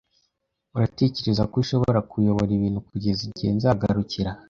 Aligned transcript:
Uratekereza 0.75 1.43
ko 1.51 1.55
ushobora 1.63 1.99
kuyobora 2.09 2.51
ibintu 2.57 2.79
kugeza 2.87 3.21
igihe 3.29 3.51
nzagarukira? 3.57 4.31